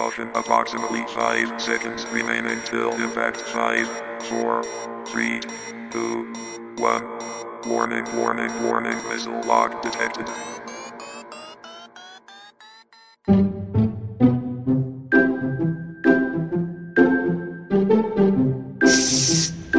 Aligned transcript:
Caution 0.00 0.30
approximately 0.34 1.04
5 1.08 1.60
seconds 1.60 2.06
remain 2.06 2.46
until 2.46 2.90
impact 2.92 3.36
5, 3.36 3.86
4, 4.32 4.64
3, 5.04 5.40
2, 5.90 6.32
1. 6.78 7.68
Warning, 7.68 8.06
warning, 8.16 8.48
warning, 8.64 8.96
missile 9.10 9.42
lock 9.44 9.82
detected. 9.82 10.24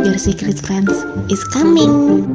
Your 0.06 0.20
secret 0.22 0.62
friends 0.62 1.02
is 1.34 1.42
coming. 1.50 2.30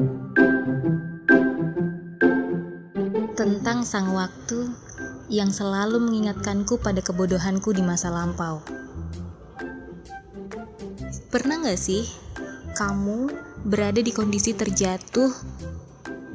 Tentang 3.39 3.87
sang 3.87 4.11
waktu 4.11 4.75
yang 5.27 5.51
selalu 5.51 5.99
mengingatkanku 5.99 6.79
pada 6.79 7.03
kebodohanku 7.03 7.75
di 7.75 7.83
masa 7.83 8.11
lampau. 8.15 8.63
Pernah 11.33 11.67
gak 11.67 11.80
sih 11.80 12.07
kamu 12.79 13.33
berada 13.67 13.98
di 13.98 14.12
kondisi 14.15 14.55
terjatuh 14.55 15.33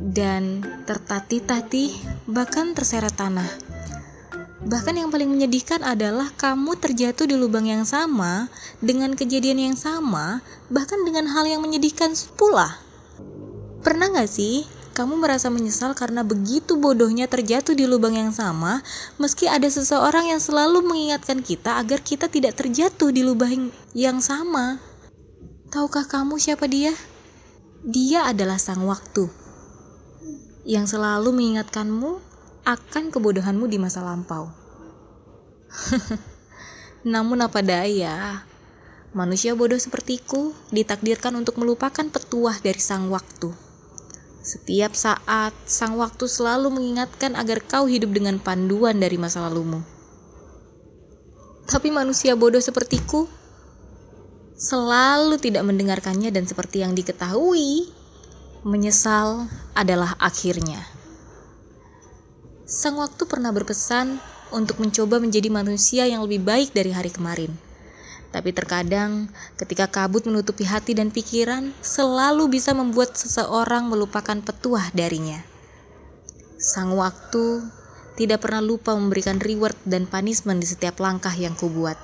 dan 0.02 0.66
tertatih-tatih 0.84 1.96
bahkan 2.28 2.76
terseret 2.76 3.16
tanah? 3.16 3.48
Bahkan 4.62 4.94
yang 4.94 5.10
paling 5.10 5.26
menyedihkan 5.26 5.82
adalah 5.82 6.30
kamu 6.38 6.78
terjatuh 6.78 7.26
di 7.26 7.34
lubang 7.34 7.66
yang 7.66 7.82
sama, 7.82 8.46
dengan 8.78 9.18
kejadian 9.18 9.58
yang 9.58 9.78
sama, 9.78 10.46
bahkan 10.70 11.02
dengan 11.02 11.26
hal 11.26 11.50
yang 11.50 11.66
menyedihkan 11.66 12.14
pula. 12.38 12.78
Pernah 13.82 14.14
gak 14.14 14.30
sih 14.30 14.62
kamu 14.92 15.20
merasa 15.20 15.48
menyesal 15.48 15.96
karena 15.96 16.22
begitu 16.22 16.76
bodohnya 16.76 17.26
terjatuh 17.32 17.72
di 17.72 17.88
lubang 17.88 18.16
yang 18.16 18.36
sama, 18.36 18.84
meski 19.16 19.48
ada 19.48 19.68
seseorang 19.72 20.30
yang 20.32 20.42
selalu 20.44 20.84
mengingatkan 20.84 21.40
kita 21.40 21.80
agar 21.80 22.04
kita 22.04 22.28
tidak 22.28 22.60
terjatuh 22.60 23.10
di 23.10 23.24
lubang 23.24 23.72
yang 23.96 24.20
sama? 24.20 24.84
Tahukah 25.72 26.04
kamu 26.04 26.36
siapa 26.36 26.68
dia? 26.68 26.92
Dia 27.82 28.28
adalah 28.28 28.60
sang 28.60 28.84
waktu 28.86 29.32
yang 30.68 30.86
selalu 30.86 31.34
mengingatkanmu 31.34 32.22
akan 32.68 33.04
kebodohanmu 33.10 33.66
di 33.66 33.82
masa 33.82 34.06
lampau. 34.06 34.54
Namun 37.12 37.42
apa 37.42 37.66
daya, 37.66 38.46
manusia 39.16 39.58
bodoh 39.58 39.80
sepertiku 39.80 40.54
ditakdirkan 40.70 41.34
untuk 41.34 41.58
melupakan 41.58 42.06
petuah 42.06 42.62
dari 42.62 42.78
sang 42.78 43.10
waktu. 43.10 43.71
Setiap 44.42 44.98
saat, 44.98 45.54
sang 45.70 46.02
waktu 46.02 46.26
selalu 46.26 46.74
mengingatkan 46.74 47.38
agar 47.38 47.62
kau 47.62 47.86
hidup 47.86 48.10
dengan 48.10 48.42
panduan 48.42 48.98
dari 48.98 49.22
masa 49.22 49.46
lalumu. 49.46 49.86
Tapi 51.70 51.94
manusia 51.94 52.34
bodoh 52.34 52.60
sepertiku 52.60 53.30
selalu 54.58 55.38
tidak 55.38 55.62
mendengarkannya 55.62 56.34
dan 56.34 56.50
seperti 56.50 56.82
yang 56.82 56.98
diketahui, 56.98 57.86
menyesal 58.66 59.46
adalah 59.78 60.18
akhirnya. 60.18 60.82
Sang 62.66 62.98
waktu 62.98 63.30
pernah 63.30 63.54
berpesan 63.54 64.18
untuk 64.50 64.82
mencoba 64.82 65.22
menjadi 65.22 65.54
manusia 65.54 66.10
yang 66.10 66.26
lebih 66.26 66.42
baik 66.42 66.74
dari 66.74 66.90
hari 66.90 67.14
kemarin. 67.14 67.54
Tapi 68.32 68.56
terkadang, 68.56 69.28
ketika 69.60 69.92
kabut 69.92 70.24
menutupi 70.24 70.64
hati 70.64 70.96
dan 70.96 71.12
pikiran, 71.12 71.76
selalu 71.84 72.48
bisa 72.48 72.72
membuat 72.72 73.20
seseorang 73.20 73.92
melupakan 73.92 74.40
petuah 74.40 74.88
darinya. 74.96 75.44
Sang 76.56 76.96
waktu 76.96 77.68
tidak 78.16 78.48
pernah 78.48 78.64
lupa 78.64 78.96
memberikan 78.96 79.36
reward 79.44 79.76
dan 79.84 80.08
punishment 80.08 80.64
di 80.64 80.68
setiap 80.68 81.04
langkah 81.04 81.36
yang 81.36 81.60
kubuat, 81.60 82.00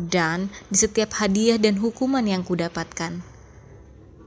dan 0.00 0.48
di 0.72 0.80
setiap 0.80 1.12
hadiah 1.20 1.60
dan 1.60 1.76
hukuman 1.76 2.24
yang 2.24 2.40
kudapatkan. 2.48 3.20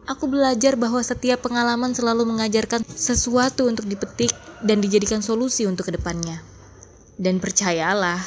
Aku 0.05 0.29
belajar 0.29 0.77
bahwa 0.77 1.01
setiap 1.01 1.41
pengalaman 1.41 1.97
selalu 1.97 2.29
mengajarkan 2.29 2.85
sesuatu 2.85 3.65
untuk 3.65 3.89
dipetik 3.89 4.29
dan 4.61 4.77
dijadikan 4.77 5.25
solusi 5.25 5.65
untuk 5.65 5.89
ke 5.89 5.97
depannya. 5.97 6.45
Dan 7.17 7.41
percayalah, 7.41 8.21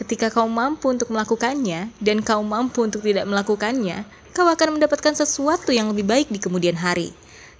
ketika 0.00 0.32
kau 0.32 0.48
mampu 0.48 0.88
untuk 0.88 1.12
melakukannya 1.12 1.92
dan 2.00 2.24
kau 2.24 2.40
mampu 2.40 2.88
untuk 2.88 3.04
tidak 3.04 3.28
melakukannya, 3.28 4.08
kau 4.32 4.48
akan 4.48 4.80
mendapatkan 4.80 5.12
sesuatu 5.12 5.76
yang 5.76 5.92
lebih 5.92 6.08
baik 6.08 6.32
di 6.32 6.40
kemudian 6.40 6.72
hari. 6.80 7.12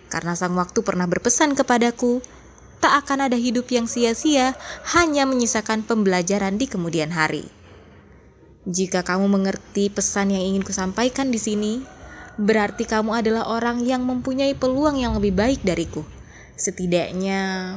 Karena 0.09 0.33
sang 0.33 0.57
waktu 0.57 0.81
pernah 0.81 1.05
berpesan 1.05 1.53
kepadaku, 1.53 2.25
tak 2.81 3.05
akan 3.05 3.29
ada 3.29 3.37
hidup 3.37 3.69
yang 3.69 3.85
sia-sia, 3.85 4.57
hanya 4.97 5.29
menyisakan 5.29 5.85
pembelajaran 5.85 6.57
di 6.57 6.65
kemudian 6.65 7.13
hari. 7.13 7.45
Jika 8.65 9.05
kamu 9.05 9.29
mengerti 9.29 9.93
pesan 9.93 10.33
yang 10.33 10.41
ingin 10.41 10.65
kusampaikan 10.65 11.29
di 11.29 11.37
sini, 11.37 11.85
berarti 12.41 12.89
kamu 12.89 13.21
adalah 13.21 13.53
orang 13.53 13.85
yang 13.85 14.01
mempunyai 14.09 14.57
peluang 14.57 14.97
yang 14.97 15.13
lebih 15.21 15.37
baik 15.37 15.61
dariku. 15.61 16.09
Setidaknya, 16.61 17.73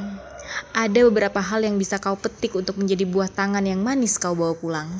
ada 0.75 0.99
beberapa 1.07 1.39
hal 1.39 1.63
yang 1.63 1.79
bisa 1.79 2.03
kau 2.03 2.19
petik 2.19 2.51
untuk 2.59 2.75
menjadi 2.75 3.07
buah 3.07 3.31
tangan 3.31 3.63
yang 3.63 3.79
manis 3.79 4.19
kau 4.19 4.35
bawa 4.35 4.59
pulang. 4.59 4.91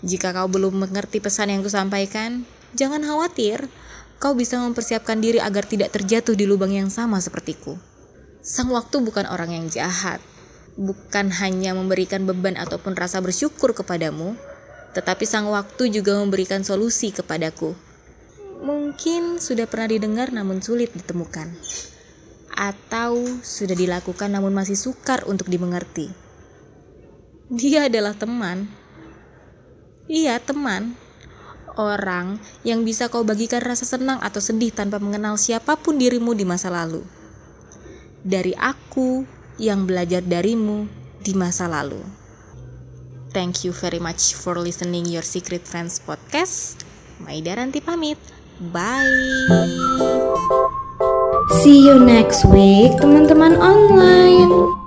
Jika 0.00 0.32
kau 0.32 0.48
belum 0.48 0.80
mengerti 0.88 1.20
pesan 1.20 1.52
yang 1.52 1.60
kusampaikan, 1.60 2.48
jangan 2.72 3.04
khawatir. 3.04 3.68
Kau 4.16 4.32
bisa 4.32 4.56
mempersiapkan 4.64 5.20
diri 5.20 5.44
agar 5.44 5.68
tidak 5.68 5.92
terjatuh 5.92 6.32
di 6.32 6.48
lubang 6.48 6.72
yang 6.72 6.88
sama 6.88 7.20
sepertiku. 7.20 7.76
Sang 8.40 8.72
waktu 8.72 9.04
bukan 9.04 9.28
orang 9.28 9.52
yang 9.52 9.68
jahat, 9.68 10.24
bukan 10.80 11.28
hanya 11.28 11.76
memberikan 11.76 12.24
beban 12.24 12.56
ataupun 12.56 12.96
rasa 12.96 13.20
bersyukur 13.20 13.76
kepadamu, 13.76 14.34
tetapi 14.96 15.28
sang 15.28 15.52
waktu 15.52 15.92
juga 15.92 16.16
memberikan 16.16 16.64
solusi 16.64 17.12
kepadaku 17.12 17.76
mungkin 18.58 19.38
sudah 19.38 19.70
pernah 19.70 19.86
didengar 19.86 20.34
namun 20.34 20.58
sulit 20.58 20.90
ditemukan, 20.90 21.46
atau 22.58 23.22
sudah 23.38 23.78
dilakukan 23.78 24.34
namun 24.34 24.50
masih 24.50 24.74
sukar 24.74 25.22
untuk 25.30 25.46
dimengerti. 25.46 26.10
Dia 27.46 27.86
adalah 27.86 28.18
teman. 28.18 28.66
Iya, 30.10 30.42
teman. 30.42 30.98
Orang 31.78 32.42
yang 32.66 32.82
bisa 32.82 33.06
kau 33.06 33.22
bagikan 33.22 33.62
rasa 33.62 33.86
senang 33.86 34.18
atau 34.18 34.42
sedih 34.42 34.74
tanpa 34.74 34.98
mengenal 34.98 35.38
siapa 35.38 35.78
pun 35.78 35.94
dirimu 35.94 36.34
di 36.34 36.42
masa 36.42 36.74
lalu. 36.74 37.06
Dari 38.26 38.50
aku 38.58 39.22
yang 39.62 39.86
belajar 39.86 40.26
darimu 40.26 40.90
di 41.22 41.38
masa 41.38 41.70
lalu. 41.70 42.02
Thank 43.30 43.62
you 43.62 43.70
very 43.70 44.02
much 44.02 44.34
for 44.34 44.58
listening 44.58 45.06
your 45.06 45.22
Secret 45.22 45.62
Friends 45.62 46.02
podcast. 46.02 46.82
Maida 47.22 47.54
Ranti 47.54 47.78
pamit. 47.78 48.18
Bye. 48.74 50.27
See 51.68 51.84
you 51.84 52.00
next 52.00 52.48
week, 52.48 52.96
teman-teman 52.96 53.60
online. 53.60 54.77